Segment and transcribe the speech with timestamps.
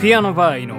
[0.00, 0.76] ピアノバー井上。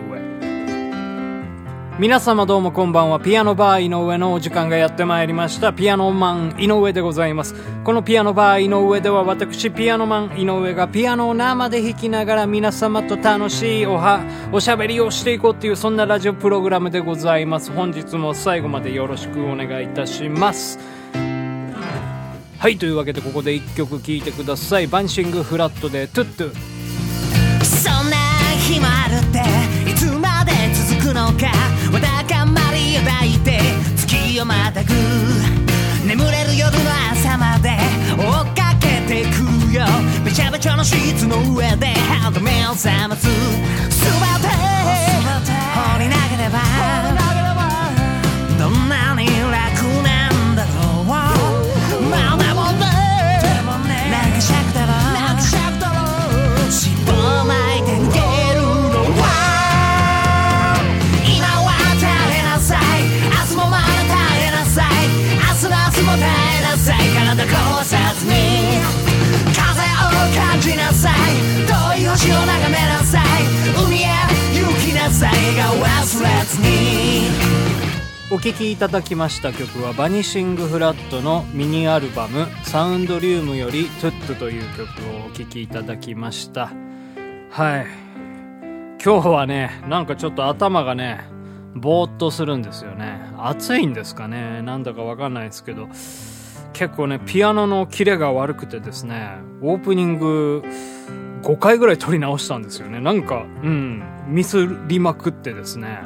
[1.97, 3.19] 皆様どうもこんばんは。
[3.19, 5.73] ピアノバー井上のお時間がやってまいりました。
[5.73, 7.55] ピアノマン井上でございます。
[7.83, 14.21] このピアノバー井上では私ピアノマン井上がピアノを生で弾きながら皆様と楽しいおは
[14.51, 17.71] おしゃべりをしていこうっていうそんなラジオプログラムでございます。
[17.71, 20.77] 本日も最後までよろしくお願いいたします。
[22.59, 24.85] はいというわけでここで1曲聴いてください。
[24.85, 26.53] バンシングフラットでトゥットゥ。
[27.63, 28.26] そんな
[28.67, 29.39] 日もあるって
[29.89, 31.47] いつまで続くのか。
[31.93, 33.59] わだかまりを抱いて
[33.95, 34.93] 月をまたぐ。
[36.05, 37.77] 眠れる夜の朝まで
[38.17, 39.85] 追っかけてくよ。
[40.25, 43.23] べちゃべちゃのシーツの上で歯止めを覚ます。
[43.23, 43.29] す
[44.03, 45.66] べて。
[67.37, 68.31] さい体壊さずに。
[69.53, 71.13] 風を感じなさい。
[71.95, 73.23] 遠い星を眺めなさい。
[73.85, 74.07] 海へ
[74.59, 76.67] 行きなさい笑顔忘れずに。
[78.29, 84.81] お聴きいただきました曲はバニシングフラットのミニアルバム「サウンドリウム」より「トゥット」という曲
[85.15, 86.71] をお聴きいただきました。
[87.51, 87.87] はい。
[89.03, 91.21] 今日はねなんかちょっと頭がね
[91.73, 93.21] ぼーっとするんですよね。
[93.37, 94.61] 暑いんですかね。
[94.61, 95.87] なんだかわかんないですけど。
[96.77, 100.63] 結構ねピアノのキレが悪くてですねオープニング
[101.41, 105.99] 5回ぐらい撮り直したんですよねなんかうんミスりまくってですね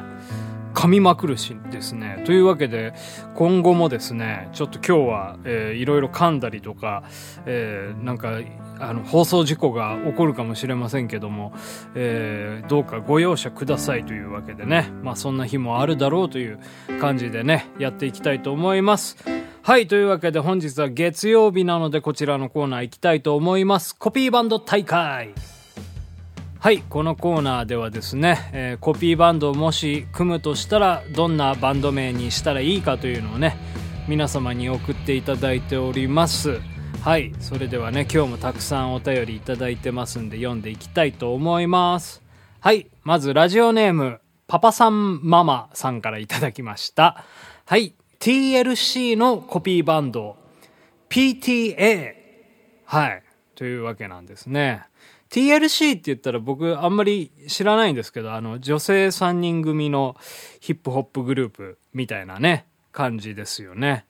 [0.73, 2.23] 噛みまくるしですね。
[2.25, 2.93] というわけで、
[3.35, 7.03] 今後もですね、ちょっと今日は、えーいろいろ噛んだりとか、
[7.45, 8.39] えーなんか、
[8.79, 11.51] あの、放送事故が起こるかもしれませんけども、
[11.93, 16.57] えーどうかご容赦くださいというわけでね、まあそんな日もあるだろうという
[17.01, 19.17] 感じでね、やっていきたいと思います。
[19.63, 23.95] はい、というわけで本日は月曜日なのでこちらのコーナー行きたいと思います。
[23.95, 25.35] コピーバンド大会。
[26.57, 33.55] はい、このコーナーではですね、えーコピーバンドをもし組むとしたらどんなバンド名にしたらいいかというのをね
[34.07, 36.59] 皆様に送っていただいております。
[37.03, 42.23] はいそれではね今日もたくさんお便りいただいてますんで読んでいきたいと思います。
[42.61, 47.23] はいまずラジオネームパパさんママさんからいただきました。
[47.67, 50.37] はい TLC のコピーバンド
[51.09, 52.13] PTA
[52.85, 53.23] はい。
[53.55, 54.83] というわけなんですね。
[55.31, 60.15] TLC って言ったら僕あんまり知らないんですけど、あの、女性3人組の
[60.59, 64.05] ヒップホップグループみたいなね、感じですよね。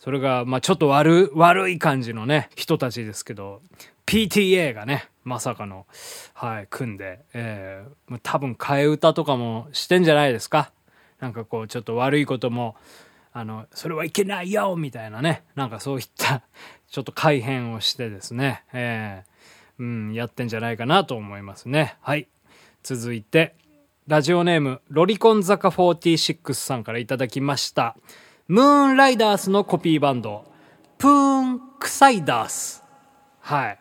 [0.00, 3.62] それが、まあちょっと悪、悪い感じのね、人たちですけど、
[4.06, 5.86] PTA がね、まさかの、
[6.34, 10.72] はい、組んで、えー多分替え歌とかもしてんじゃないですか。
[11.20, 12.74] なんかこう、ちょっと悪いことも、
[13.38, 15.44] あの、それはいけないよみたいなね。
[15.56, 16.40] なんかそういった、
[16.88, 18.64] ちょっと改変をしてですね。
[18.72, 21.98] えーうん、やってんじゃないかなと思いますね。
[22.00, 22.28] はい。
[22.82, 23.54] 続いて、
[24.06, 27.94] ラジオネーム、ロリコン坂46さんからいただきました。
[28.48, 30.50] ムーンライダースのコピーバンド、
[30.96, 32.82] プーンクサイダース。
[33.40, 33.78] はい。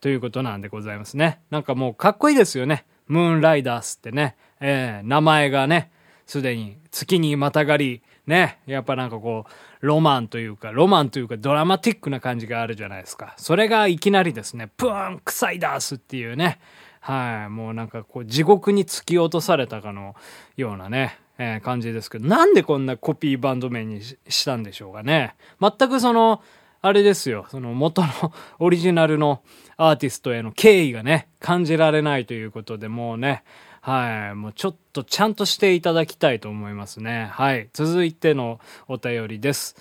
[0.00, 1.40] ということなんでございますね。
[1.50, 2.86] なんかもうかっこいいですよね。
[3.08, 4.36] ムーンライダースってね。
[4.60, 5.90] えー名前がね、
[6.26, 8.58] すでに月にまたがり、ね。
[8.66, 13.34] やっぱなんかこう、ロマンというか、ロマンというかドラマティックな感じがあるじゃないですか。
[13.36, 16.58] それがいきなりですね、プーンクサイダースっていうね。
[17.00, 17.50] はい。
[17.50, 20.16] もうなんかこう、地獄に突き落とされたかの
[20.56, 25.36] ようなね、えー感じですけど、なんでこんなコピーバンド名にしたんでしょうかね。
[25.60, 26.42] 全くその、
[26.82, 28.08] あれですよ、その元の
[28.58, 29.42] オリジナルの
[29.76, 33.44] アーティストへの敬意がね、感じられないということで、もうね、
[33.86, 37.28] はい、もうちょっとちゃんとしていただきたいと思いますね。
[37.30, 38.58] はい、続いての
[38.88, 39.76] お便りです。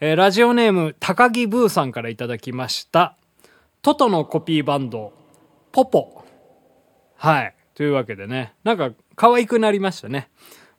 [0.00, 3.16] えーラジオネーム、高木ブーさんからいただきました。
[3.80, 5.14] トトのコピーバンド、
[5.72, 6.26] ポポ。
[7.16, 7.54] はい。
[7.74, 10.28] というわけでね、なんか可愛くなりましたね。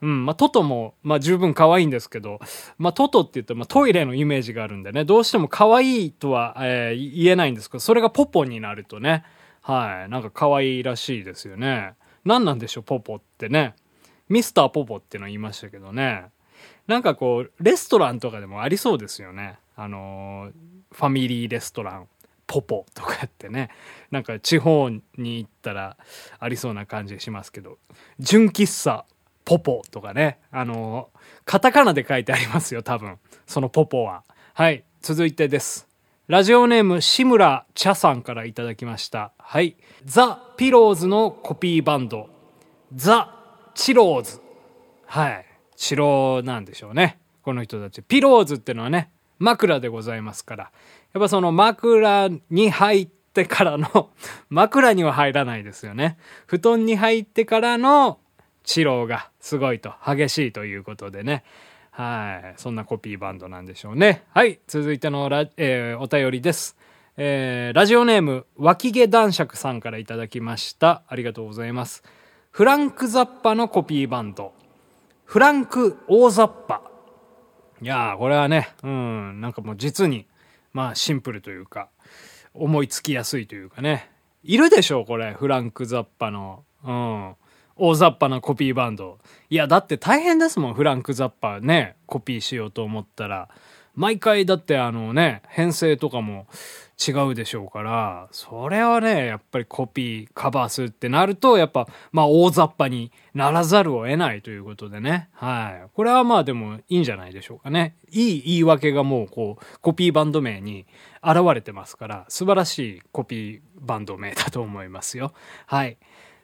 [0.03, 2.39] うん、まあ、トトも、まあ、十分可愛いんですけど、
[2.77, 9.23] まあ、トトって言うと、まあ、トイレのイメージがあるんでね、どうしても可愛いとは、えー言えないんですけど、それがポポになるとね、
[9.63, 11.95] はい、なんか可愛いらしいですよね。
[12.25, 13.75] 何なんでしょう、ポポってね。
[14.27, 16.25] ミスターポポっての言いましたけどね。
[16.87, 19.57] なんかこう、レストランとかでもありそうですよね。
[19.75, 20.51] あの
[20.91, 22.07] ファミリーレストラン、
[22.47, 23.69] ポポとかってね。
[24.11, 25.97] なんか地方に行ったら
[26.39, 27.77] ありそうな感じしますけど。
[28.19, 29.05] 純喫茶、
[29.45, 30.39] ポポとかね。
[30.51, 31.09] あの
[31.45, 33.17] カタカナで書いてありますよ、多分。
[33.47, 34.23] そのポポは。
[34.53, 35.88] はい、続いてです。
[36.29, 39.31] ラジオネーム、志村茶さんからいただきました。
[39.39, 39.77] はい。
[40.05, 42.29] ザ・ピローズのコピーバンド、
[42.93, 43.33] ザ・
[43.73, 44.39] チローズ。
[45.07, 45.45] はい。
[45.75, 47.17] チロなんでしょうね。
[47.41, 48.03] この人たち。
[48.03, 49.09] ピローズってのはね、
[49.39, 50.71] 枕でございますから。
[51.13, 54.11] やっぱその枕に入ってからの、
[54.49, 56.19] 枕には入らないですよね。
[56.45, 58.19] 布団に入ってからの
[58.63, 61.43] チローがすごいと、激しいということでね。
[61.99, 62.53] はい。
[62.55, 64.23] そんなコピーバンドなんでしょうね。
[64.33, 64.61] はい。
[64.67, 66.77] 続いてのラ、えーお便りです。
[67.17, 71.03] えーラジオネーム、脇毛男爵さんからいただきました。
[71.09, 72.01] ありがとうございます。
[72.51, 74.53] フランク・ザッパのコピーバンド。
[75.25, 76.83] フランク・オーザッパ。
[77.81, 80.25] いやー、これはね、うん、なんかもう実に、
[80.71, 81.89] まあシンプルというか、
[82.53, 84.09] 思いつきやすいというかね。
[84.41, 85.33] いるでしょう、これ。
[85.33, 87.35] フランク・ザッパの、うん、
[87.79, 89.19] 大雑把なコピーバンド。
[89.49, 93.49] いや、だって大変ですもん、フランク・ザッパーね、コピーしようと思ったら。
[93.95, 96.47] 毎回だってあのね、編成とかも
[97.05, 105.29] 違うでしょうから、それはね、やっぱりコピー、カバーするってなると、やっぱ、まあ大雑把にならざるを得ないということでね。
[105.33, 105.89] はい。
[105.93, 107.95] これはまあでもいいんじゃないでしょうかね。
[108.09, 110.85] いい言い訳がもうこう、コピーバンド名に
[111.21, 115.33] 現れてますから、素晴らしいコピーバンド名だと思いますよ。
[115.65, 115.97] はい。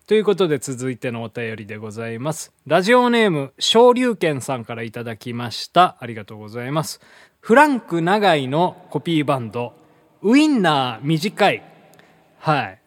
[0.08, 2.54] ということで続いてのお便りでございます。
[2.68, 5.98] ラジオネーム、昇竜拳さんからいただきました。
[6.00, 7.02] ありがとうございます。
[7.40, 9.74] フランク長井のコピーバンド、
[10.22, 11.64] ウインナー短い。
[12.38, 12.80] はい。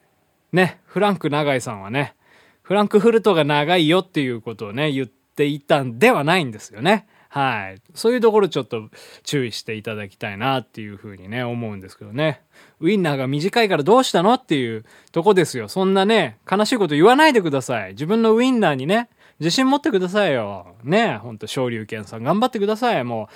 [0.53, 2.15] ね、フランク長井さんはね、
[2.62, 7.09] フランクフルトが長いよっていうことをね、言っていたんではないんですよね。
[7.28, 7.82] はい。
[7.94, 8.88] そういうところちょっと
[9.22, 12.42] 注意していただきたいなっていうふうにね、思うんですけどね。
[12.80, 15.69] ウインナーが短いからどうしたのっていうとこですよ。
[15.69, 17.90] そんなね、悲しいこと言わないでください。
[17.90, 19.10] 自分のウインナーにね、
[19.40, 20.75] 自信持ってくださいよ。
[20.82, 23.04] ねほんと、昇竜拳さん頑張ってください。
[23.04, 23.26] もう、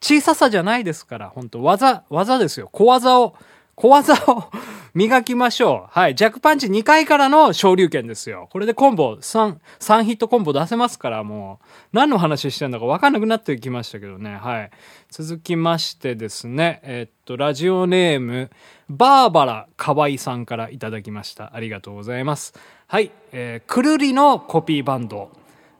[0.00, 2.68] 小ささじゃないですから、本当技、技ですよ。
[2.72, 3.36] 小技を、
[3.74, 4.44] 小技を
[4.94, 5.98] 磨きましょう。
[5.98, 6.14] はい。
[6.14, 8.48] 弱パンチ2回からの昇竜拳ですよ。
[8.52, 14.36] これでコンボ、3、3ヒットコンボ出せますから、もう、何の話してんだか分かんなくなってきましたけどね。
[14.36, 14.70] はい。
[15.08, 18.50] 続きましてですね、えっと、ラジオネーム、
[18.90, 21.54] バーバラ河合さんからいただきました。
[21.54, 22.52] ありがとうございます。
[22.86, 23.10] はい。
[23.32, 25.30] えー、くるりのコピーバンド、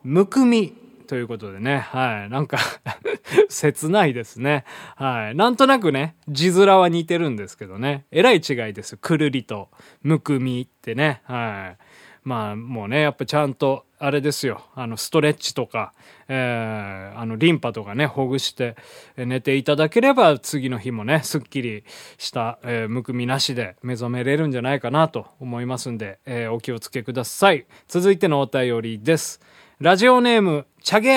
[0.05, 2.31] むくみということでね、はい。
[2.31, 2.59] なんか
[3.49, 4.65] 切ないですね。
[4.97, 5.35] はい。
[5.35, 8.07] なんとなくね、字面は似てるんですけどね。
[8.11, 8.97] えらい違いです。
[8.97, 9.69] くるりと、
[10.03, 11.23] むくみってね。
[11.25, 11.83] はい。
[12.25, 14.63] まあ、もうね、やっぱちゃんと、あれですよ。
[14.75, 15.93] あの、ストレッチとか、
[16.29, 18.77] えー、あの、リンパとかね、ほぐして
[19.17, 21.85] 寝ていただければ、次の日もね、すっきり
[22.19, 27.67] した、えーむくみなしで目覚めれるんじゃないかなと思いますんで、えーお気をつけください。
[27.87, 29.41] 続いてのお便りです。
[29.79, 31.17] ラジオネーム、チャゲ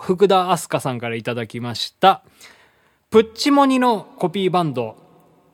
[0.00, 2.22] 福田明日香さんからいただきました。
[3.10, 4.96] プッチモニのコピーバンド、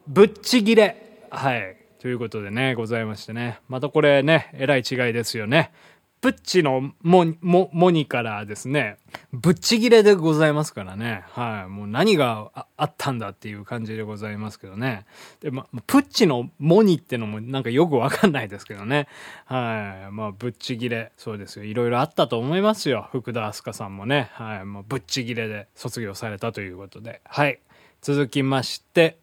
[0.07, 1.27] ブッチギレ。
[1.31, 1.77] はい。
[1.99, 3.61] ということでね、ございましてね。
[3.69, 5.73] またこれね、えらい違いですよね。
[6.21, 8.97] プッチのモニモモニからですね、
[9.33, 11.25] ぶっちぎれでございますからね。
[11.29, 11.71] はい。
[11.71, 15.07] もう何がああったんだっていう感じでございますけどね。
[15.41, 19.09] で、ま、プッチのモニってのもなんかよくわかんないですけどね。
[19.45, 20.13] はい。
[20.13, 21.13] まあ、ぶっちぎれ。
[21.17, 21.65] そうですよ。
[21.65, 23.09] いろいろあったと思いますよ。
[23.13, 24.31] 福田明日香さんもね。
[24.33, 24.65] はい。
[24.65, 27.21] もうぶっちぎれで卒業されたということで。
[27.25, 27.61] はい。
[28.01, 29.19] 続きまして、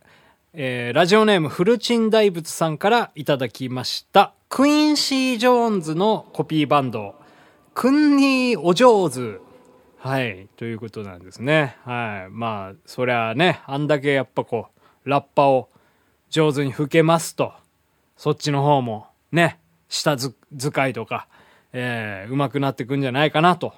[0.53, 4.33] えーラジオネームフルチン大仏さんからいただきました。
[4.55, 7.15] クインシー・ジョーンズのコピーバンド、
[7.73, 9.39] クンニー・お上手。
[9.97, 10.47] はい。
[10.57, 11.75] ということなんですね。
[11.83, 12.31] はい。
[12.31, 14.67] まあ、そりゃね、あんだけやっぱこ
[15.05, 15.69] う、ラッパを
[16.29, 17.51] 上手に吹けますと、
[18.15, 19.57] そっちの方もね、
[19.89, 21.27] 下ず使いとか、
[21.71, 23.73] えー、上手くなってくんじゃないかなと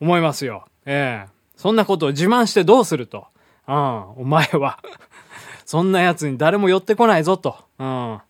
[0.00, 0.64] 思いますよ。
[0.84, 3.28] ええそんなことを自慢してどうすると？
[3.68, 4.80] うん、お前は。
[5.64, 7.54] そんな奴に誰も寄ってこないぞと。
[7.78, 8.20] うん。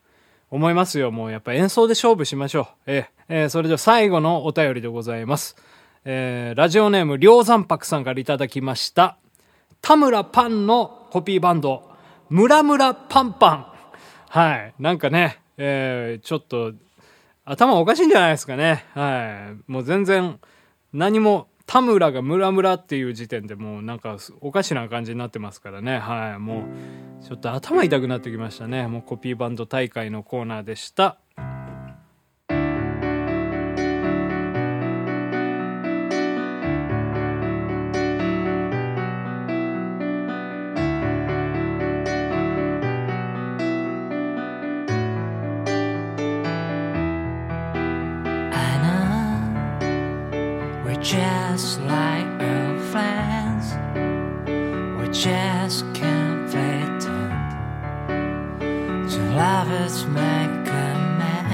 [0.50, 1.10] 思いますよ。
[1.10, 2.66] もうやっぱ演奏で勝負しましょう。
[2.86, 5.56] ええーそれでは最後のお便りでございます。
[6.04, 9.18] えーラジオネーム、りょう残白さんからいただきました。
[9.82, 11.82] 田村パンのコピーバンド、
[12.30, 13.66] ムラムラパンパン。
[14.30, 14.74] はい。
[14.78, 16.72] なんかね、えーちょっと、
[17.44, 18.84] 頭おかしいんじゃないですかね。
[18.94, 19.70] はい。
[19.70, 20.38] もう全然、
[20.92, 25.98] 何も、田村がムラムラっていう時点でもうなんかおかしな感じになってますからね。
[25.98, 26.38] はい。
[26.38, 28.86] もう、ちょっと頭痛くなってきましたね。
[28.86, 31.18] もうコピーバンド大会のコーナーでした。
[51.58, 53.74] just like our friends.
[55.00, 57.00] We just can't pretend
[59.10, 61.50] to lovers make a man.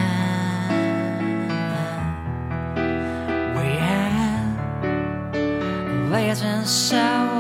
[3.57, 4.45] We are
[6.11, 7.34] legends so.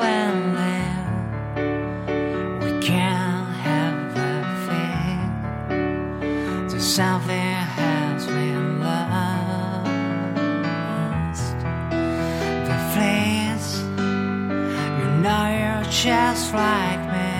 [16.35, 17.31] just like me.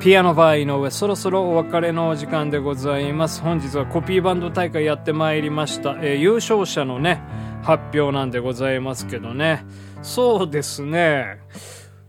[0.05, 3.41] ピアノバー井上そろそろお別れのお時間でございます。
[3.41, 7.23] 本日はコピーバンド大会やってまいりました、えー優勝者のね
[7.63, 9.65] 発表なんでございますけどね。
[10.03, 11.39] そうですね。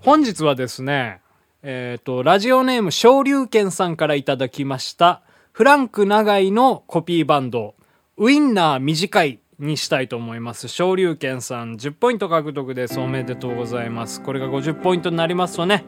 [0.01, 1.23] 本日はですね
[1.63, 5.23] えっ、とラジオネーム昇竜拳さんからいただきました
[5.53, 7.77] フランク長井のコピーバンド
[8.19, 10.69] ウインナー短いにしたいと思います。
[10.69, 13.01] 昇竜拳さん10ポイント獲得です。
[13.01, 14.23] おめでとうございます。
[14.23, 15.85] これが50ポイントになりますとね、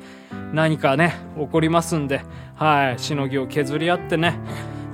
[0.53, 2.23] 何かね、起こりますんで、
[2.55, 4.39] はい、しのぎを削り合ってね、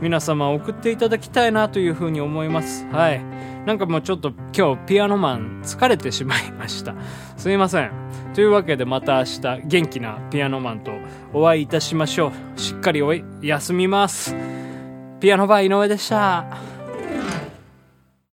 [0.00, 2.87] 皆様送っていただきたいなというふうに思います。
[2.88, 3.23] はい。
[3.64, 6.95] なんかもうちょっと今日ピアノマン疲れてしまいました。
[7.37, 7.93] すいません。
[8.35, 10.93] というわけでまた明日元気なピアノマンと
[11.33, 12.61] お会いいたしましょう。
[12.61, 14.35] しっかりおい休みます。
[15.21, 16.74] ピアノバー井上でした。